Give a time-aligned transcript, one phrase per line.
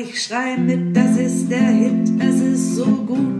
[0.00, 2.10] Ich schrei mit, das ist der Hit.
[2.18, 3.39] Es ist so gut,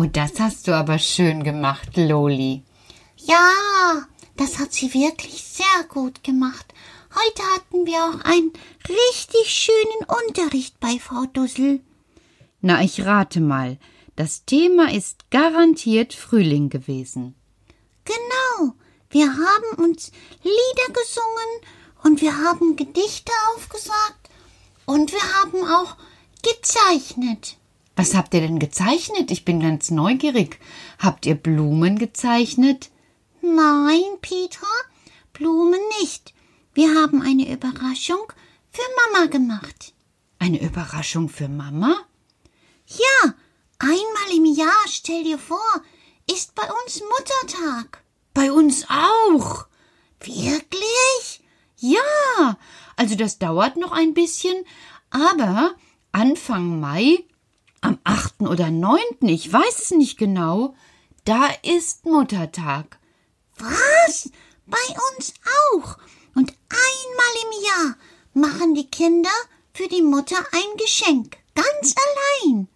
[0.00, 2.62] Oh, das hast du aber schön gemacht, Loli.
[3.16, 3.50] Ja,
[4.36, 6.72] das hat sie wirklich sehr gut gemacht.
[7.12, 8.52] Heute hatten wir auch einen
[8.88, 11.80] richtig schönen Unterricht bei Frau Dussel.
[12.60, 13.76] Na, ich rate mal.
[14.14, 17.34] Das Thema ist garantiert Frühling gewesen.
[18.04, 18.74] Genau,
[19.10, 20.12] wir haben uns
[20.44, 21.50] Lieder gesungen
[22.04, 24.30] und wir haben Gedichte aufgesagt
[24.86, 25.96] und wir haben auch
[26.44, 27.56] gezeichnet.
[27.98, 29.32] Was habt ihr denn gezeichnet?
[29.32, 30.60] Ich bin ganz neugierig.
[31.00, 32.90] Habt ihr Blumen gezeichnet?
[33.42, 34.68] Nein, Petra,
[35.32, 36.32] Blumen nicht.
[36.74, 38.32] Wir haben eine Überraschung
[38.70, 39.94] für Mama gemacht.
[40.38, 41.96] Eine Überraschung für Mama?
[42.86, 43.34] Ja,
[43.80, 45.58] einmal im Jahr, stell dir vor,
[46.32, 48.04] ist bei uns Muttertag.
[48.32, 49.66] Bei uns auch.
[50.20, 51.40] Wirklich?
[51.78, 52.56] Ja,
[52.94, 54.64] also das dauert noch ein bisschen,
[55.10, 55.74] aber
[56.12, 57.24] Anfang Mai,
[57.80, 58.42] am 8.
[58.42, 60.74] oder 9., ich weiß es nicht genau,
[61.24, 62.98] da ist Muttertag.
[63.58, 64.30] Was?
[64.66, 64.76] Bei
[65.16, 65.34] uns
[65.72, 65.98] auch.
[66.34, 67.96] Und einmal im Jahr
[68.34, 69.30] machen die Kinder
[69.72, 71.36] für die Mutter ein Geschenk.
[71.54, 71.94] Ganz
[72.44, 72.68] allein.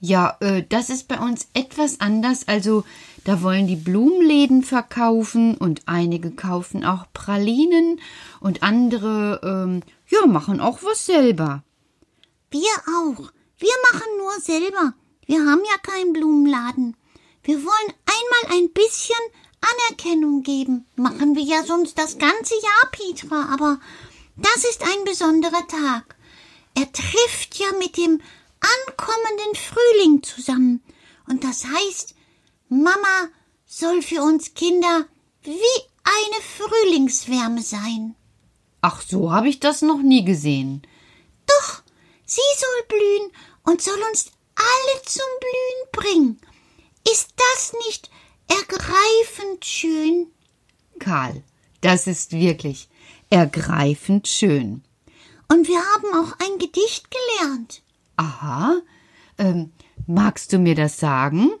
[0.00, 2.48] Ja, äh, das ist bei uns etwas anders.
[2.48, 2.84] Also
[3.24, 8.00] da wollen die Blumenläden verkaufen und einige kaufen auch Pralinen
[8.40, 11.64] und andere, ähm, ja, machen auch was selber.
[12.50, 12.60] Wir
[13.00, 13.32] auch.
[13.58, 14.94] Wir machen nur selber.
[15.26, 16.96] Wir haben ja keinen Blumenladen.
[17.42, 19.16] Wir wollen einmal ein bisschen
[19.60, 20.86] Anerkennung geben.
[20.96, 23.52] Machen wir ja sonst das ganze Jahr, Petra.
[23.52, 23.80] Aber
[24.36, 26.16] das ist ein besonderer Tag.
[26.74, 28.20] Er trifft ja mit dem
[28.60, 30.82] ankommenden Frühling zusammen.
[31.26, 32.14] Und das heißt,
[32.68, 33.28] Mama
[33.64, 35.06] soll für uns Kinder
[35.42, 35.52] wie
[36.04, 38.14] eine Frühlingswärme sein.
[38.82, 40.82] Ach, so habe ich das noch nie gesehen.
[41.46, 41.82] Doch,
[42.26, 43.30] sie soll blühen
[43.64, 46.40] und soll uns alle zum Blühen bringen.
[47.10, 48.10] Ist das nicht
[48.48, 50.26] ergreifend schön?
[50.98, 51.42] Karl,
[51.80, 52.90] das ist wirklich
[53.30, 54.82] ergreifend schön.
[55.48, 57.80] Und wir haben auch ein Gedicht gelernt.
[58.16, 58.82] Aha.
[59.38, 59.72] Ähm,
[60.06, 61.52] magst du mir das sagen?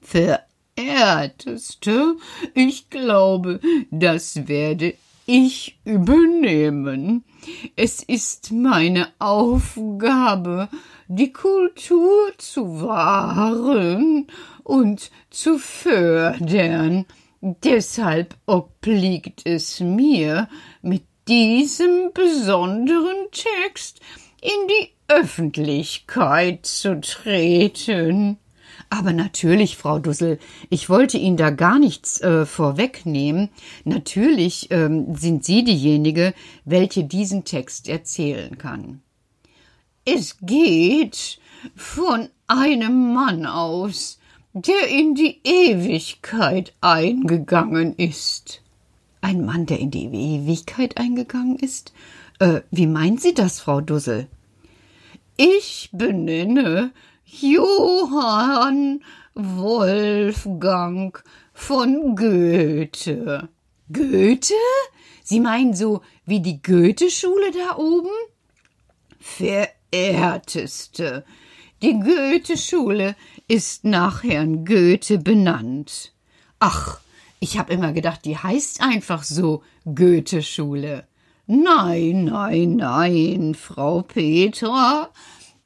[0.00, 2.16] Verehrteste,
[2.54, 3.60] ich glaube,
[3.90, 4.94] das werde
[5.28, 7.22] ich übernehmen.
[7.76, 10.70] Es ist meine Aufgabe,
[11.06, 14.26] die Kultur zu wahren
[14.64, 17.04] und zu fördern.
[17.42, 20.48] Deshalb obliegt es mir,
[20.80, 24.00] mit diesem besonderen Text
[24.40, 28.38] in die Öffentlichkeit zu treten.
[28.90, 30.38] Aber natürlich, Frau Dussel,
[30.70, 33.50] ich wollte Ihnen da gar nichts äh, vorwegnehmen.
[33.84, 36.32] Natürlich ähm, sind Sie diejenige,
[36.64, 39.02] welche diesen Text erzählen kann.
[40.04, 41.38] Es geht
[41.76, 44.18] von einem Mann aus,
[44.54, 48.62] der in die Ewigkeit eingegangen ist.
[49.20, 51.92] Ein Mann, der in die Ewigkeit eingegangen ist?
[52.38, 54.28] Äh, wie meint Sie das, Frau Dussel?
[55.36, 56.90] Ich benenne
[57.30, 59.04] Johann
[59.34, 61.22] Wolfgang
[61.52, 63.50] von Goethe.
[63.92, 64.54] Goethe?
[65.22, 68.08] Sie meinen so wie die Goethe-Schule da oben?
[69.20, 71.26] Verehrteste,
[71.82, 73.14] die Goethe-Schule
[73.46, 76.14] ist nach Herrn Goethe benannt.
[76.60, 77.00] Ach,
[77.40, 81.06] ich hab immer gedacht, die heißt einfach so Goethe-Schule.
[81.46, 85.10] Nein, nein, nein, Frau Petra,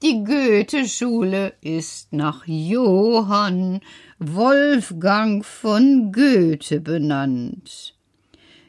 [0.02, 3.80] die Goethe-Schule ist nach Johann
[4.18, 7.94] Wolfgang von Goethe benannt.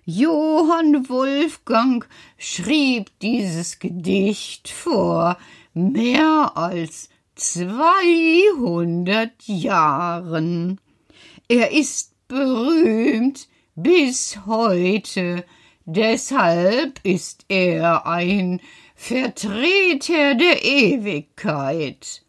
[0.06, 2.08] Johann Wolfgang
[2.38, 5.38] schrieb dieses Gedicht vor
[5.74, 10.80] mehr als zweihundert Jahren.
[11.48, 15.44] Er ist berühmt bis heute,
[15.86, 18.62] deshalb ist er ein
[18.96, 22.24] Vertreter der Ewigkeit.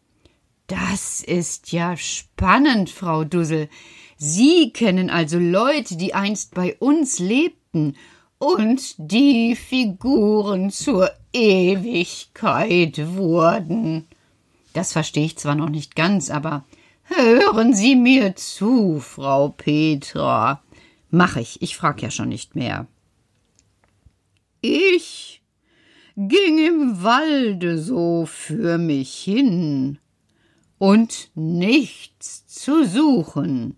[0.67, 3.69] Das ist ja spannend, Frau Dussel.
[4.17, 7.95] Sie kennen also Leute, die einst bei uns lebten
[8.39, 14.07] und die Figuren zur Ewigkeit wurden.
[14.73, 16.65] Das verstehe ich zwar noch nicht ganz, aber
[17.03, 20.61] hören Sie mir zu, Frau Petra.
[21.11, 22.87] Mach ich, ich frag ja schon nicht mehr.
[24.61, 25.41] Ich
[26.15, 29.99] ging im Walde so für mich hin
[30.77, 33.75] und nichts zu suchen,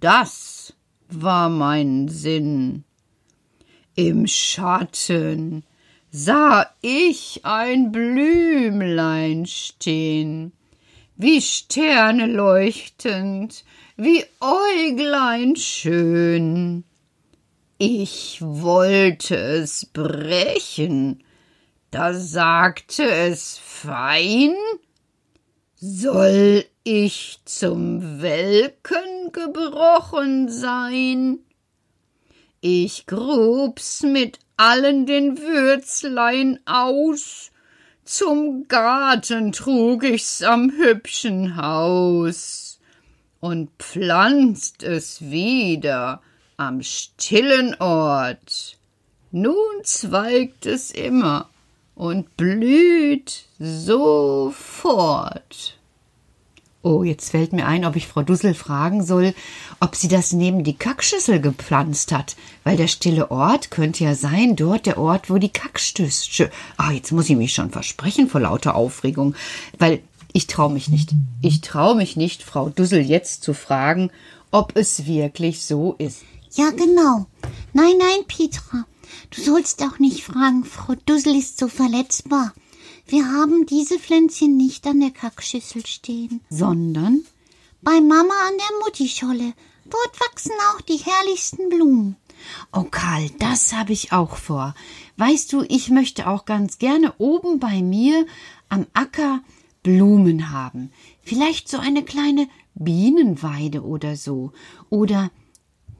[0.00, 0.74] das
[1.08, 2.84] war mein Sinn.
[3.94, 5.64] Im Schatten
[6.10, 10.52] sah ich ein Blümlein stehn,
[11.16, 13.64] wie Sterne leuchtend,
[13.96, 16.84] wie Äuglein schön.
[17.78, 21.22] Ich wollte es brechen,
[21.92, 24.54] da sagte es fein,
[25.76, 31.40] soll ich zum Welken gebrochen sein?
[32.62, 37.50] Ich grub's mit allen den Würzlein aus,
[38.04, 42.80] zum Garten trug ich's am hübschen Haus
[43.38, 46.22] und pflanzt es wieder
[46.56, 48.78] am stillen Ort.
[49.30, 51.51] Nun zweigt es immer
[51.94, 54.56] und blüht sofort.
[56.84, 59.34] Oh, jetzt fällt mir ein, ob ich Frau Dussel fragen soll,
[59.78, 62.34] ob sie das neben die Kackschüssel gepflanzt hat,
[62.64, 66.50] weil der stille Ort könnte ja sein, dort der Ort, wo die Kackstöße.
[66.76, 69.36] Ah, jetzt muss ich mich schon versprechen vor lauter Aufregung,
[69.78, 70.00] weil
[70.32, 71.12] ich trau mich nicht.
[71.40, 74.10] Ich trau mich nicht, Frau Dussel jetzt zu fragen,
[74.50, 76.22] ob es wirklich so ist.
[76.54, 77.26] Ja, genau.
[77.72, 78.86] Nein, nein, Petra.
[79.30, 82.52] Du sollst auch nicht fragen, Frau Dussel ist so verletzbar.
[83.06, 86.40] Wir haben diese Pflänzchen nicht an der Kackschüssel stehen.
[86.50, 87.24] Sondern?
[87.82, 89.52] Bei Mama an der Muttischolle.
[89.84, 92.16] Dort wachsen auch die herrlichsten Blumen.
[92.72, 94.74] Oh Karl, das habe ich auch vor.
[95.16, 98.26] Weißt du, ich möchte auch ganz gerne oben bei mir
[98.68, 99.40] am Acker
[99.82, 100.92] Blumen haben.
[101.22, 104.52] Vielleicht so eine kleine Bienenweide oder so.
[104.90, 105.30] Oder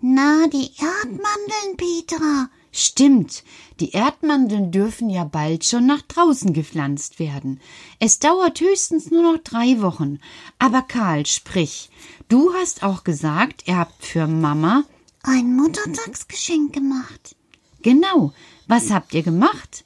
[0.00, 2.48] na, die Erdmandeln, Petra.
[2.74, 3.44] Stimmt,
[3.80, 7.60] die Erdmandeln dürfen ja bald schon nach draußen gepflanzt werden.
[7.98, 10.20] Es dauert höchstens nur noch drei Wochen.
[10.58, 11.90] Aber Karl, sprich,
[12.28, 14.84] du hast auch gesagt, ihr habt für Mama
[15.22, 17.36] ein Muttertagsgeschenk gemacht.
[17.82, 18.32] Genau.
[18.68, 19.84] Was habt ihr gemacht?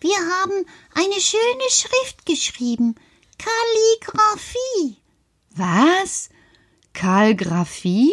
[0.00, 0.64] Wir haben
[0.94, 2.94] eine schöne Schrift geschrieben.
[3.38, 4.96] Kalligraphie.
[5.50, 6.30] Was?
[6.94, 8.12] Kalligraphie?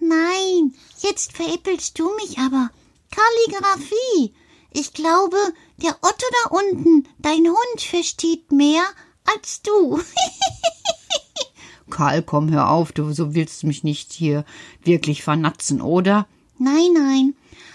[0.00, 2.70] Nein, jetzt veräppelst du mich aber.
[3.12, 4.34] Kalligraphie.
[4.72, 5.36] Ich glaube,
[5.76, 8.82] der Otto da unten, dein Hund, versteht mehr
[9.24, 10.00] als du.
[11.90, 14.46] Karl, komm, hör auf, du so willst mich nicht hier
[14.82, 16.26] wirklich vernatzen, oder?
[16.58, 17.34] Nein, nein.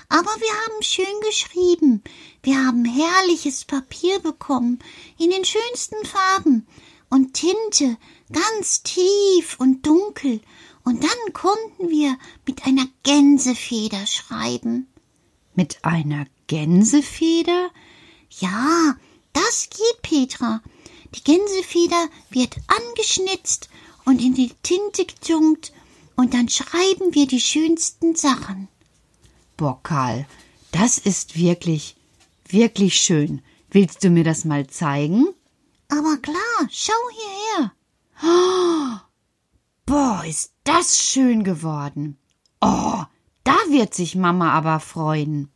[0.10, 2.02] Aber wir haben schön geschrieben.
[2.42, 4.80] Wir haben herrliches Papier bekommen,
[5.20, 6.66] in den schönsten Farben
[7.10, 7.98] und Tinte,
[8.32, 10.42] ganz tief und dunkel.
[10.84, 12.18] Und dann konnten wir
[12.48, 14.88] mit einer Gänsefeder schreiben.
[15.58, 17.72] Mit einer Gänsefeder?
[18.30, 18.96] Ja,
[19.34, 20.62] das geht Petra.
[21.16, 23.68] Die Gänsefeder wird angeschnitzt
[24.06, 25.74] und in die Tinte getunkt
[26.16, 28.68] und dann schreiben wir die schönsten Sachen.
[29.58, 30.28] Boah, Karl,
[30.72, 31.96] das ist wirklich,
[32.48, 33.42] wirklich schön.
[33.72, 35.26] Willst du mir das mal zeigen?
[35.88, 37.74] Aber klar, schau hierher.
[39.88, 42.20] Boah, ist das schön geworden.
[42.62, 43.02] Oh,
[43.48, 45.50] da wird sich Mama aber freuen.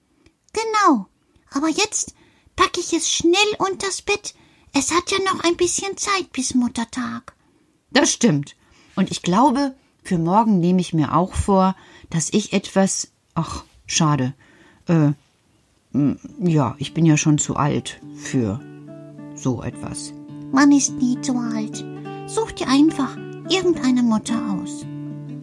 [0.54, 1.08] Genau.
[1.52, 2.16] Aber jetzt
[2.56, 4.34] packe ich es schnell unters Bett.
[4.74, 7.34] Es hat ja noch ein bisschen Zeit bis Muttertag.
[7.92, 8.56] Das stimmt.
[8.96, 11.76] Und ich glaube, für morgen nehme ich mir auch vor,
[12.10, 13.12] dass ich etwas.
[13.36, 14.34] Ach, schade.
[14.88, 15.12] Äh,
[16.40, 18.62] ja, ich bin ja schon zu alt für
[19.36, 20.14] so etwas.
[20.54, 21.84] Man ist nie zu alt.
[22.28, 23.18] Such dir einfach
[23.50, 24.86] irgendeine Mutter aus.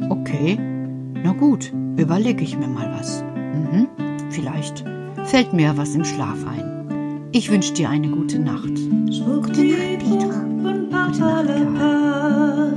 [0.09, 0.77] Okay,
[1.25, 3.22] na gut, überlege ich mir mal was.
[3.54, 3.88] Mhm.
[4.30, 4.84] Vielleicht
[5.25, 7.28] fällt mir was im Schlaf ein.
[7.32, 8.78] Ich wünsche dir eine gute Nacht.
[9.12, 12.72] Schwuppdiwupp und Papalapa.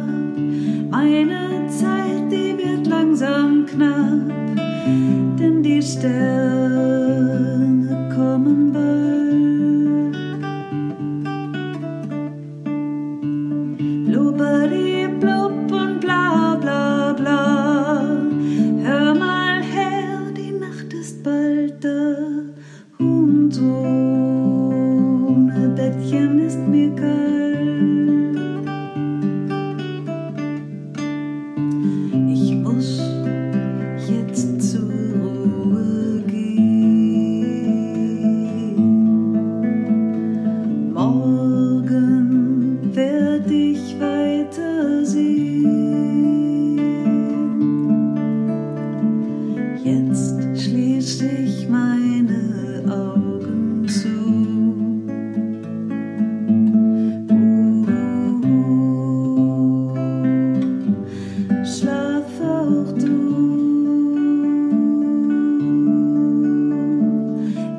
[0.90, 4.28] Meine Zeit, die wird langsam knapp,
[5.40, 6.61] denn die Sterne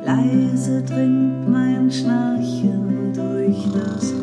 [0.04, 4.21] Leise dringt mein Schnarchen durch das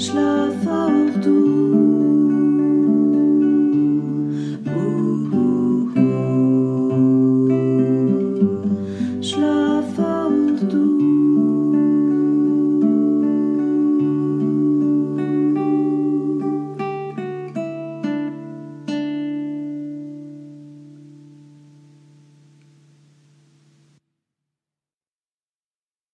[0.00, 0.29] Schlaf